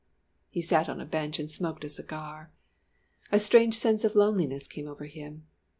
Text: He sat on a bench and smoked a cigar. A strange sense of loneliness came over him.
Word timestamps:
He 0.49 0.63
sat 0.63 0.89
on 0.89 0.99
a 0.99 1.05
bench 1.05 1.37
and 1.37 1.47
smoked 1.51 1.83
a 1.83 1.89
cigar. 1.89 2.49
A 3.31 3.39
strange 3.39 3.75
sense 3.75 4.03
of 4.03 4.15
loneliness 4.15 4.67
came 4.67 4.87
over 4.87 5.05
him. 5.05 5.45